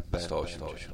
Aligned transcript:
B180. 0.00 0.92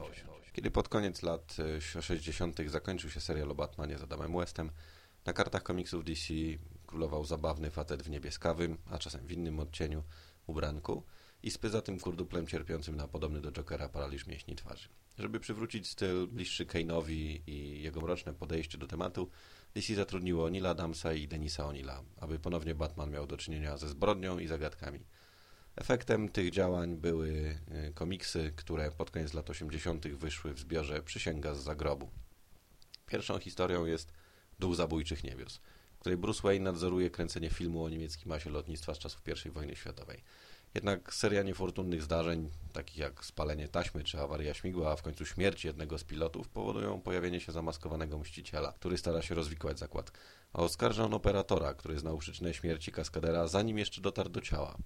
Kiedy 0.52 0.70
pod 0.70 0.88
koniec 0.88 1.22
lat 1.22 1.56
60. 2.00 2.60
E, 2.60 2.68
zakończył 2.68 3.10
się 3.10 3.20
serial 3.20 3.50
o 3.50 3.54
Batmanie 3.54 3.98
z 3.98 4.02
Adamem 4.02 4.38
Westem, 4.38 4.70
na 5.24 5.32
kartach 5.32 5.62
komiksów 5.62 6.04
DC 6.04 6.34
królował 6.86 7.24
zabawny 7.24 7.70
facet 7.70 8.02
w 8.02 8.10
niebieskawym, 8.10 8.78
a 8.90 8.98
czasem 8.98 9.26
w 9.26 9.32
innym 9.32 9.60
odcieniu, 9.60 10.02
ubranku 10.46 11.02
i 11.42 11.50
spyza 11.50 11.82
tym 11.82 12.00
kurduplem 12.00 12.46
cierpiącym 12.46 12.96
na 12.96 13.08
podobny 13.08 13.40
do 13.40 13.52
Jokera 13.52 13.88
paraliż 13.88 14.26
mięśni 14.26 14.56
twarzy. 14.56 14.88
Żeby 15.18 15.40
przywrócić 15.40 15.88
styl 15.88 16.26
bliższy 16.26 16.66
Kane'owi 16.66 17.40
i 17.46 17.82
jego 17.82 18.00
mroczne 18.00 18.34
podejście 18.34 18.78
do 18.78 18.86
tematu, 18.86 19.30
DC 19.74 19.94
zatrudniło 19.94 20.48
Nila 20.48 20.70
Adamsa 20.70 21.12
i 21.12 21.28
Denisa 21.28 21.62
O'Neilla, 21.62 22.02
aby 22.16 22.38
ponownie 22.38 22.74
Batman 22.74 23.10
miał 23.10 23.26
do 23.26 23.36
czynienia 23.36 23.76
ze 23.76 23.88
zbrodnią 23.88 24.38
i 24.38 24.46
zagadkami. 24.46 25.00
Efektem 25.80 26.28
tych 26.28 26.50
działań 26.50 26.96
były 26.96 27.28
y, 27.28 27.92
komiksy, 27.94 28.52
które 28.56 28.90
pod 28.90 29.10
koniec 29.10 29.34
lat 29.34 29.50
80. 29.50 30.08
wyszły 30.08 30.54
w 30.54 30.58
zbiorze 30.58 31.02
Przysięga 31.02 31.54
z 31.54 31.62
zagrobu. 31.62 32.10
Pierwszą 33.06 33.38
historią 33.38 33.84
jest 33.84 34.12
Duch 34.58 34.76
Zabójczych 34.76 35.24
Niebios, 35.24 35.60
w 35.96 35.98
której 35.98 36.18
Bruce 36.18 36.42
Wayne 36.42 36.64
nadzoruje 36.64 37.10
kręcenie 37.10 37.50
filmu 37.50 37.84
o 37.84 37.88
niemieckim 37.88 38.28
masie 38.28 38.50
lotnictwa 38.50 38.94
z 38.94 38.98
czasów 38.98 39.22
I 39.46 39.50
wojny 39.50 39.76
światowej. 39.76 40.22
Jednak 40.74 41.14
seria 41.14 41.42
niefortunnych 41.42 42.02
zdarzeń, 42.02 42.50
takich 42.72 42.96
jak 42.96 43.24
spalenie 43.24 43.68
taśmy 43.68 44.04
czy 44.04 44.20
awaria 44.20 44.54
śmigła, 44.54 44.92
a 44.92 44.96
w 44.96 45.02
końcu 45.02 45.26
śmierć 45.26 45.64
jednego 45.64 45.98
z 45.98 46.04
pilotów, 46.04 46.48
powodują 46.48 47.00
pojawienie 47.00 47.40
się 47.40 47.52
zamaskowanego 47.52 48.18
mściciela, 48.18 48.72
który 48.72 48.98
stara 48.98 49.22
się 49.22 49.34
rozwikłać 49.34 49.78
zakład. 49.78 50.12
A 50.52 50.58
oskarża 50.62 51.04
on 51.04 51.14
operatora, 51.14 51.74
który 51.74 51.98
znał 51.98 52.18
przyczynę 52.18 52.54
śmierci 52.54 52.92
kaskadera, 52.92 53.48
zanim 53.48 53.78
jeszcze 53.78 54.00
dotarł 54.00 54.30
do 54.30 54.40
ciała. 54.40 54.76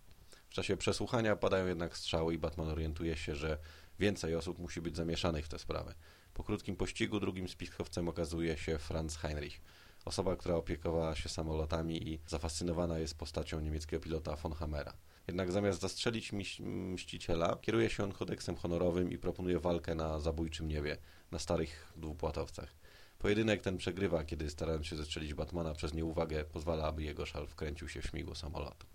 W 0.53 0.55
czasie 0.55 0.77
przesłuchania 0.77 1.37
padają 1.37 1.67
jednak 1.67 1.97
strzały 1.97 2.35
i 2.35 2.39
Batman 2.39 2.69
orientuje 2.69 3.17
się, 3.17 3.35
że 3.35 3.59
więcej 3.99 4.35
osób 4.37 4.59
musi 4.59 4.81
być 4.81 4.97
zamieszanych 4.97 5.47
w 5.47 5.49
tę 5.49 5.59
sprawę. 5.59 5.95
Po 6.35 6.45
krótkim 6.45 6.77
pościgu 6.77 7.21
drugim 7.21 7.49
spiskowcem 7.49 8.09
okazuje 8.09 8.57
się 8.57 8.79
Franz 8.79 9.17
Heinrich, 9.17 9.61
osoba, 10.05 10.37
która 10.37 10.55
opiekowała 10.55 11.15
się 11.15 11.29
samolotami 11.29 12.09
i 12.09 12.21
zafascynowana 12.27 12.99
jest 12.99 13.19
postacią 13.19 13.61
niemieckiego 13.61 14.03
pilota 14.03 14.37
von 14.37 14.53
Hammera. 14.53 14.93
Jednak 15.27 15.53
zamiast 15.53 15.81
zastrzelić 15.81 16.33
mściciela, 16.69 17.59
kieruje 17.63 17.91
się 17.91 18.05
on 18.05 18.13
kodeksem 18.13 18.57
honorowym 18.57 19.11
i 19.11 19.19
proponuje 19.19 19.59
walkę 19.59 19.95
na 19.95 20.21
zabójczym 20.21 20.69
niebie, 20.69 20.97
na 21.31 21.39
starych 21.39 21.93
dwupłatowcach. 21.97 22.75
Pojedynek 23.19 23.63
ten 23.63 23.77
przegrywa, 23.77 24.25
kiedy 24.25 24.51
starając 24.51 24.87
się 24.87 24.97
zestrzelić 24.97 25.35
Batmana 25.35 25.75
przez 25.75 25.95
nieuwagę, 25.95 26.45
pozwala, 26.45 26.85
aby 26.85 27.03
jego 27.03 27.27
szal 27.27 27.47
wkręcił 27.47 27.89
się 27.89 28.03
w 28.03 28.07
śmigło 28.07 28.35
samolotu. 28.35 28.87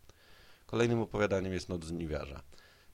Kolejnym 0.67 0.99
opowiadaniem 1.01 1.53
jest 1.53 1.69
Noc 1.69 1.83
Żniwiarza. 1.85 2.43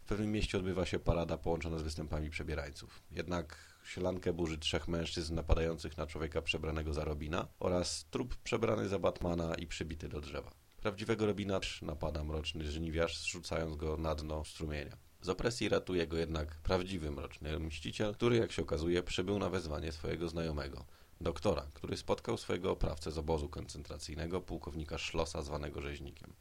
W 0.02 0.06
pewnym 0.06 0.32
mieście 0.32 0.58
odbywa 0.58 0.86
się 0.86 1.00
parada 1.00 1.38
połączona 1.38 1.78
z 1.78 1.82
występami 1.82 2.30
przebierańców. 2.30 3.04
Jednak 3.12 3.58
sielankę 3.86 4.34
burzy 4.34 4.58
trzech 4.58 4.88
mężczyzn 4.88 5.36
napadających 5.36 5.98
na 5.98 6.08
człowieka 6.08 6.42
przebranego 6.42 6.94
za 6.94 7.04
Robina 7.04 7.48
oraz 7.60 8.06
trup 8.12 8.36
przebrany 8.36 8.88
za 8.90 9.00
Batmana 9.00 9.56
i 9.56 9.68
przybity 9.68 10.10
do 10.10 10.22
drzewa. 10.22 10.52
Prawdziwego 10.82 11.26
Robina 11.26 11.60
napada 11.82 12.24
mroczny 12.24 12.72
żniwiarz, 12.72 13.20
zrzucając 13.20 13.76
go 13.76 13.98
na 13.98 14.16
dno 14.16 14.46
strumienia. 14.46 14.98
Z 15.22 15.30
opresji 15.30 15.70
ratuje 15.70 16.08
go 16.08 16.18
jednak 16.18 16.56
prawdziwy 16.56 17.12
mroczny 17.12 17.60
mściciel, 17.60 18.14
który, 18.14 18.38
jak 18.38 18.52
się 18.52 18.62
okazuje, 18.62 19.04
przybył 19.04 19.40
na 19.40 19.50
wezwanie 19.50 19.92
swojego 19.92 20.30
znajomego, 20.30 20.86
doktora, 21.22 21.68
który 21.74 21.98
spotkał 21.98 22.38
swojego 22.38 22.72
oprawcę 22.72 23.12
z 23.12 23.18
obozu 23.18 23.50
koncentracyjnego, 23.50 24.42
pułkownika 24.42 24.98
Szlosa, 24.98 25.42
zwanego 25.42 25.82
rzeźnikiem. 25.82 26.34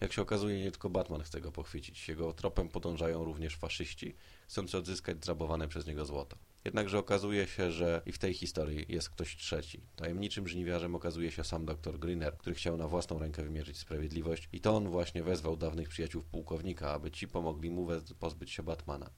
Jak 0.00 0.12
się 0.12 0.22
okazuje, 0.22 0.60
nie 0.60 0.70
tylko 0.70 0.90
Batman 0.90 1.22
chce 1.22 1.40
go 1.40 1.52
pochwycić. 1.52 2.08
Jego 2.08 2.32
tropem 2.32 2.68
podążają 2.68 3.24
również 3.24 3.56
faszyści, 3.56 4.16
chcący 4.48 4.78
odzyskać 4.78 5.24
zrabowane 5.24 5.68
przez 5.68 5.86
niego 5.86 6.04
złoto. 6.04 6.36
Jednakże 6.64 6.98
okazuje 6.98 7.46
się, 7.46 7.72
że 7.72 8.02
i 8.06 8.12
w 8.12 8.18
tej 8.18 8.34
historii 8.34 8.86
jest 8.88 9.10
ktoś 9.10 9.36
trzeci. 9.36 9.80
Tajemniczym 9.96 10.48
żniwiarzem 10.48 10.94
okazuje 10.94 11.30
się 11.30 11.44
sam 11.44 11.64
dr 11.64 11.98
Greener, 11.98 12.36
który 12.36 12.56
chciał 12.56 12.76
na 12.76 12.88
własną 12.88 13.18
rękę 13.18 13.42
wymierzyć 13.42 13.78
sprawiedliwość 13.78 14.48
i 14.52 14.60
to 14.60 14.76
on 14.76 14.88
właśnie 14.88 15.22
wezwał 15.22 15.56
dawnych 15.56 15.88
przyjaciół 15.88 16.22
pułkownika, 16.22 16.90
aby 16.90 17.10
ci 17.10 17.28
pomogli 17.28 17.70
mu 17.70 17.88
pozbyć 18.18 18.50
się 18.50 18.62
Batmana. 18.62 19.10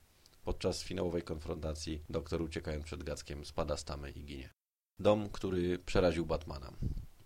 Podczas 0.45 0.83
finałowej 0.83 1.23
konfrontacji 1.23 2.03
doktor 2.09 2.43
uciekając 2.43 2.85
przed 2.85 3.03
Gackiem 3.03 3.45
spada 3.45 3.77
z 3.77 3.85
tamy 3.85 4.11
i 4.11 4.25
ginie. 4.25 4.51
Dom, 4.99 5.29
który 5.29 5.79
przeraził 5.79 6.27
Batmana. 6.27 6.73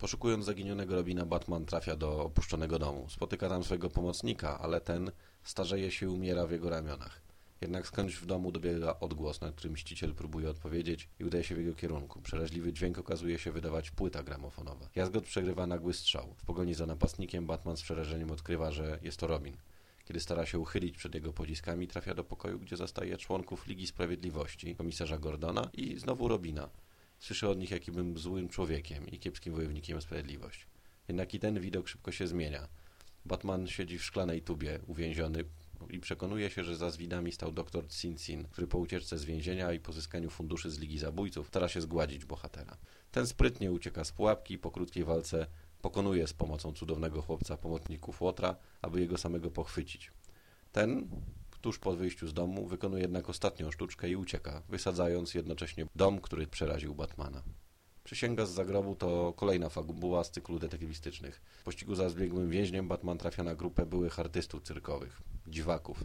Poszukując 0.00 0.44
zaginionego 0.44 0.94
Robina, 0.94 1.26
Batman 1.26 1.66
trafia 1.66 1.96
do 1.96 2.24
opuszczonego 2.24 2.78
domu. 2.78 3.06
Spotyka 3.08 3.48
tam 3.48 3.64
swojego 3.64 3.90
pomocnika, 3.90 4.58
ale 4.58 4.80
ten 4.80 5.10
starzeje 5.42 5.90
się 5.90 6.06
i 6.06 6.08
umiera 6.08 6.46
w 6.46 6.50
jego 6.50 6.70
ramionach. 6.70 7.20
Jednak 7.60 7.86
skądś 7.86 8.14
w 8.14 8.26
domu 8.26 8.52
dobiega 8.52 9.00
odgłos, 9.00 9.40
na 9.40 9.52
którym 9.52 9.72
mściciel 9.72 10.14
próbuje 10.14 10.50
odpowiedzieć 10.50 11.08
i 11.18 11.24
udaje 11.24 11.44
się 11.44 11.54
w 11.54 11.58
jego 11.58 11.74
kierunku. 11.74 12.22
Przeraźliwy 12.22 12.72
dźwięk 12.72 12.98
okazuje 12.98 13.38
się 13.38 13.52
wydawać 13.52 13.90
płyta 13.90 14.22
gramofonowa. 14.22 14.88
Jazgot 14.94 15.24
przegrywa 15.24 15.66
nagły 15.66 15.94
strzał. 15.94 16.34
W 16.36 16.44
pogoni 16.44 16.74
za 16.74 16.86
napastnikiem 16.86 17.46
Batman 17.46 17.76
z 17.76 17.82
przerażeniem 17.82 18.30
odkrywa, 18.30 18.72
że 18.72 18.98
jest 19.02 19.16
to 19.16 19.26
Robin. 19.26 19.56
Kiedy 20.04 20.20
stara 20.20 20.46
się 20.46 20.58
uchylić 20.58 20.96
przed 20.96 21.14
jego 21.14 21.32
pociskami, 21.32 21.88
trafia 21.88 22.14
do 22.14 22.24
pokoju, 22.24 22.58
gdzie 22.58 22.76
zastaje 22.76 23.16
członków 23.16 23.66
Ligi 23.66 23.86
Sprawiedliwości, 23.86 24.76
komisarza 24.76 25.18
Gordona 25.18 25.70
i 25.72 25.98
znowu 25.98 26.28
Robina. 26.28 26.68
Słyszę 27.20 27.48
od 27.48 27.58
nich, 27.58 27.70
jakibym 27.70 28.18
złym 28.18 28.48
człowiekiem 28.48 29.08
i 29.08 29.18
kiepskim 29.18 29.54
wojownikiem 29.54 29.98
o 29.98 30.00
sprawiedliwość. 30.00 30.66
Jednak 31.08 31.34
i 31.34 31.38
ten 31.38 31.60
widok 31.60 31.88
szybko 31.88 32.12
się 32.12 32.26
zmienia. 32.26 32.68
Batman 33.24 33.66
siedzi 33.66 33.98
w 33.98 34.04
szklanej 34.04 34.42
tubie, 34.42 34.80
uwięziony 34.86 35.44
i 35.90 36.00
przekonuje 36.00 36.50
się, 36.50 36.64
że 36.64 36.76
za 36.76 36.90
zwidami 36.90 37.32
stał 37.32 37.52
doktor 37.52 37.86
Tsin 37.86 38.44
który 38.50 38.66
po 38.66 38.78
ucieczce 38.78 39.18
z 39.18 39.24
więzienia 39.24 39.72
i 39.72 39.80
pozyskaniu 39.80 40.30
funduszy 40.30 40.70
z 40.70 40.78
Ligi 40.78 40.98
Zabójców 40.98 41.48
stara 41.48 41.68
się 41.68 41.80
zgładzić 41.80 42.24
bohatera. 42.24 42.76
Ten 43.10 43.26
sprytnie 43.26 43.72
ucieka 43.72 44.04
z 44.04 44.12
pułapki 44.12 44.54
i 44.54 44.58
po 44.58 44.70
krótkiej 44.70 45.04
walce 45.04 45.46
pokonuje 45.80 46.26
z 46.26 46.32
pomocą 46.32 46.72
cudownego 46.72 47.22
chłopca 47.22 47.56
pomocników 47.56 48.20
Łotra, 48.20 48.56
aby 48.82 49.00
jego 49.00 49.18
samego 49.18 49.50
pochwycić. 49.50 50.12
Ten 50.72 51.08
tuż 51.60 51.78
po 51.78 51.92
wyjściu 51.92 52.28
z 52.28 52.34
domu 52.34 52.66
wykonuje 52.66 53.02
jednak 53.02 53.28
ostatnią 53.30 53.70
sztuczkę 53.70 54.08
i 54.08 54.16
ucieka, 54.16 54.62
wysadzając 54.68 55.34
jednocześnie 55.34 55.86
dom, 55.96 56.20
który 56.20 56.46
przeraził 56.46 56.94
Batmana. 56.94 57.42
Przysięga 58.04 58.46
z 58.46 58.50
zagrobu 58.50 58.94
to 58.94 59.32
kolejna 59.36 59.68
fabuła 59.68 60.24
z 60.24 60.30
cyklu 60.30 60.58
detektywistycznych. 60.58 61.40
W 61.60 61.64
pościgu 61.64 61.94
za 61.94 62.08
zbiegłym 62.08 62.50
więźniem 62.50 62.88
Batman 62.88 63.18
trafia 63.18 63.42
na 63.42 63.54
grupę 63.54 63.86
byłych 63.86 64.20
artystów 64.20 64.62
cyrkowych, 64.62 65.22
dziwaków. 65.46 66.04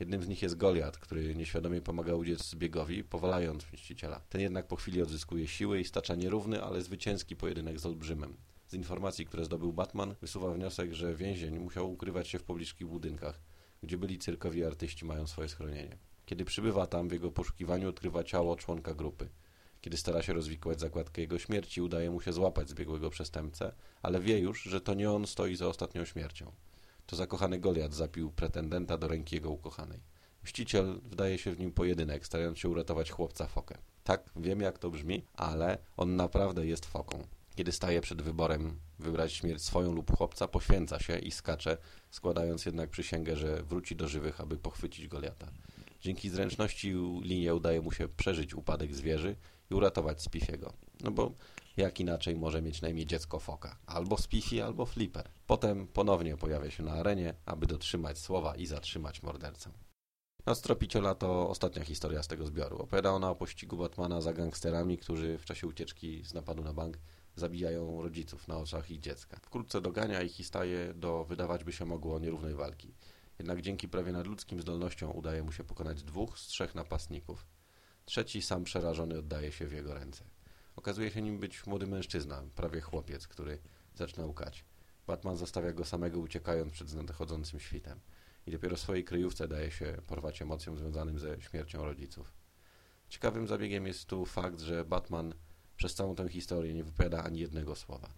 Jednym 0.00 0.22
z 0.22 0.28
nich 0.28 0.42
jest 0.42 0.56
Goliat, 0.56 0.98
który 0.98 1.34
nieświadomie 1.34 1.80
pomaga 1.82 2.14
uciec 2.14 2.50
zbiegowi, 2.50 3.04
powalając 3.04 3.72
mściciela. 3.72 4.20
Ten 4.28 4.40
jednak 4.40 4.66
po 4.66 4.76
chwili 4.76 5.02
odzyskuje 5.02 5.48
siły 5.48 5.80
i 5.80 5.84
stacza 5.84 6.14
nierówny, 6.14 6.62
ale 6.62 6.82
zwycięski 6.82 7.36
pojedynek 7.36 7.80
z 7.80 7.86
olbrzymem. 7.86 8.36
Z 8.66 8.74
informacji, 8.74 9.26
które 9.26 9.44
zdobył 9.44 9.72
Batman, 9.72 10.14
wysuwa 10.20 10.50
wniosek, 10.50 10.92
że 10.92 11.14
więzień 11.14 11.58
musiał 11.58 11.92
ukrywać 11.92 12.28
się 12.28 12.38
w 12.38 12.44
pobliskich 12.44 12.86
budynkach 12.86 13.40
gdzie 13.86 13.98
byli 13.98 14.18
cyrkowi 14.18 14.64
artyści 14.64 15.04
mają 15.04 15.26
swoje 15.26 15.48
schronienie. 15.48 15.98
Kiedy 16.26 16.44
przybywa 16.44 16.86
tam, 16.86 17.08
w 17.08 17.12
jego 17.12 17.32
poszukiwaniu 17.32 17.88
odkrywa 17.88 18.24
ciało 18.24 18.56
członka 18.56 18.94
grupy. 18.94 19.28
Kiedy 19.80 19.96
stara 19.96 20.22
się 20.22 20.32
rozwikłać 20.32 20.80
zakładkę 20.80 21.20
jego 21.20 21.38
śmierci, 21.38 21.82
udaje 21.82 22.10
mu 22.10 22.20
się 22.20 22.32
złapać 22.32 22.68
zbiegłego 22.68 23.10
przestępcę, 23.10 23.72
ale 24.02 24.20
wie 24.20 24.38
już, 24.38 24.62
że 24.62 24.80
to 24.80 24.94
nie 24.94 25.10
on 25.10 25.26
stoi 25.26 25.56
za 25.56 25.66
ostatnią 25.68 26.04
śmiercią. 26.04 26.52
To 27.06 27.16
zakochany 27.16 27.58
Goliat 27.58 27.94
zapił 27.94 28.30
pretendenta 28.30 28.98
do 28.98 29.08
ręki 29.08 29.34
jego 29.34 29.50
ukochanej. 29.50 30.00
Mściciel 30.42 31.00
wdaje 31.04 31.38
się 31.38 31.52
w 31.52 31.60
nim 31.60 31.72
pojedynek, 31.72 32.26
starając 32.26 32.58
się 32.58 32.68
uratować 32.68 33.10
chłopca 33.10 33.46
fokę. 33.46 33.78
Tak, 34.04 34.30
wiem 34.36 34.60
jak 34.60 34.78
to 34.78 34.90
brzmi, 34.90 35.24
ale 35.34 35.78
on 35.96 36.16
naprawdę 36.16 36.66
jest 36.66 36.86
foką. 36.86 37.26
Kiedy 37.56 37.72
staje 37.72 38.00
przed 38.00 38.22
wyborem 38.22 38.80
wybrać 38.98 39.32
śmierć 39.32 39.62
swoją 39.62 39.92
lub 39.92 40.16
chłopca, 40.16 40.48
poświęca 40.48 41.00
się 41.00 41.18
i 41.18 41.30
skacze, 41.30 41.78
składając 42.10 42.66
jednak 42.66 42.90
przysięgę, 42.90 43.36
że 43.36 43.62
wróci 43.62 43.96
do 43.96 44.08
żywych, 44.08 44.40
aby 44.40 44.56
pochwycić 44.56 45.08
Goliata. 45.08 45.48
Dzięki 46.00 46.30
zręczności 46.30 46.94
linie 47.22 47.54
udaje 47.54 47.80
mu 47.80 47.92
się 47.92 48.08
przeżyć 48.08 48.54
upadek 48.54 48.94
zwierzy 48.94 49.36
i 49.70 49.74
uratować 49.74 50.22
Spiffiego. 50.22 50.72
No 51.00 51.10
bo 51.10 51.32
jak 51.76 52.00
inaczej 52.00 52.36
może 52.36 52.62
mieć 52.62 52.82
na 52.82 52.88
imię 52.88 53.06
dziecko 53.06 53.38
foka? 53.38 53.78
Albo 53.86 54.18
Spiffy, 54.18 54.64
albo 54.64 54.86
Flipper. 54.86 55.28
Potem 55.46 55.86
ponownie 55.86 56.36
pojawia 56.36 56.70
się 56.70 56.82
na 56.82 56.92
arenie, 56.92 57.34
aby 57.46 57.66
dotrzymać 57.66 58.18
słowa 58.18 58.56
i 58.56 58.66
zatrzymać 58.66 59.22
mordercę. 59.22 59.70
Noc 60.46 60.60
Tropiciela 60.60 61.14
to 61.14 61.48
ostatnia 61.48 61.84
historia 61.84 62.22
z 62.22 62.28
tego 62.28 62.46
zbioru. 62.46 62.78
Opowiada 62.78 63.10
ona 63.10 63.30
o 63.30 63.36
pościgu 63.36 63.76
Batmana 63.76 64.20
za 64.20 64.32
gangsterami, 64.32 64.98
którzy 64.98 65.38
w 65.38 65.44
czasie 65.44 65.66
ucieczki 65.66 66.24
z 66.24 66.34
napadu 66.34 66.64
na 66.64 66.72
bank 66.72 66.98
zabijają 67.36 68.02
rodziców 68.02 68.48
na 68.48 68.58
oczach 68.58 68.90
ich 68.90 69.00
dziecka. 69.00 69.38
Wkrótce 69.42 69.80
dogania 69.80 70.22
ich 70.22 70.40
i 70.40 70.44
staje 70.44 70.94
do, 70.94 71.24
wydawać 71.24 71.64
by 71.64 71.72
się 71.72 71.84
mogło, 71.84 72.18
nierównej 72.18 72.54
walki. 72.54 72.94
Jednak 73.38 73.62
dzięki 73.62 73.88
prawie 73.88 74.12
nadludzkim 74.12 74.60
zdolnościom 74.60 75.16
udaje 75.16 75.42
mu 75.42 75.52
się 75.52 75.64
pokonać 75.64 76.02
dwóch 76.02 76.38
z 76.38 76.46
trzech 76.46 76.74
napastników. 76.74 77.46
Trzeci, 78.04 78.42
sam 78.42 78.64
przerażony, 78.64 79.18
oddaje 79.18 79.52
się 79.52 79.66
w 79.66 79.72
jego 79.72 79.94
ręce. 79.94 80.24
Okazuje 80.76 81.10
się 81.10 81.22
nim 81.22 81.38
być 81.38 81.66
młody 81.66 81.86
mężczyzna, 81.86 82.42
prawie 82.54 82.80
chłopiec, 82.80 83.28
który 83.28 83.58
zaczyna 83.94 84.26
łkać. 84.26 84.64
Batman 85.06 85.36
zostawia 85.36 85.72
go 85.72 85.84
samego 85.84 86.20
uciekając 86.20 86.72
przed 86.72 86.94
nadchodzącym 86.94 87.60
świtem. 87.60 88.00
i 88.46 88.50
dopiero 88.50 88.76
swojej 88.76 89.04
kryjówce 89.04 89.48
daje 89.48 89.70
się 89.70 89.98
porwać 90.06 90.42
emocjom 90.42 90.78
związanym 90.78 91.18
ze 91.18 91.40
śmiercią 91.40 91.84
rodziców. 91.84 92.32
Ciekawym 93.08 93.46
zabiegiem 93.48 93.86
jest 93.86 94.04
tu 94.04 94.26
fakt, 94.26 94.60
że 94.60 94.84
Batman 94.84 95.34
przez 95.76 95.94
całą 95.94 96.14
tę 96.14 96.28
historię 96.28 96.74
nie 96.74 96.84
wypowiada 96.84 97.24
ani 97.24 97.40
jednego 97.40 97.76
słowa. 97.76 98.08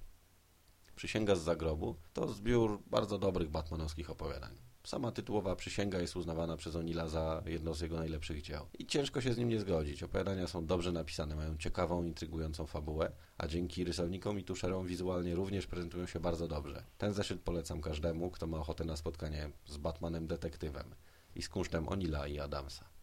Przysięga 0.96 1.34
z 1.34 1.43
zagrobu 1.43 1.96
to 2.12 2.28
zbiór 2.28 2.82
bardzo 2.87 3.19
dobrych 3.19 3.50
batmanowskich 3.50 4.10
opowiadań. 4.10 4.69
Sama 4.84 5.12
tytułowa 5.12 5.56
przysięga 5.56 6.00
jest 6.00 6.16
uznawana 6.16 6.56
przez 6.56 6.76
Onila 6.76 7.08
za 7.08 7.43
jedno 7.46 7.75
z 7.75 7.81
jego 7.81 7.96
najlepszych 7.96 8.43
dzieł. 8.43 8.66
I 8.78 8.87
ciężko 8.87 9.20
się 9.20 9.32
z 9.32 9.38
nim 9.38 9.49
nie 9.49 9.60
zgodzić. 9.60 10.02
Opowiadania 10.02 10.46
są 10.46 10.66
dobrze 10.66 10.93
napisane, 10.93 11.37
mają 11.37 11.56
ciekawą, 11.56 12.05
intrygującą 12.05 12.66
fabułę, 12.66 13.12
a 13.38 13.46
dzięki 13.46 13.84
rysownikom 13.84 14.38
i 14.38 14.44
tuszerom 14.44 14.87
wizualnie 14.87 15.34
również 15.34 15.66
prezentują 15.66 16.06
się 16.06 16.20
bardzo 16.20 16.49
dobrze. 16.49 16.84
Ten 16.99 17.14
zeszyt 17.14 17.40
polecam 17.40 17.81
każdemu, 17.81 18.31
kto 18.31 18.46
ma 18.46 18.58
ochotę 18.58 18.84
na 18.84 18.96
spotkanie 18.96 19.50
z 19.66 19.76
Batmanem 19.76 20.26
detektywem 20.26 20.94
i 21.34 21.43
z 21.43 21.49
kunsztem 21.49 21.88
Onila 21.88 22.26
i 22.26 22.38
Adamsa. 22.38 22.98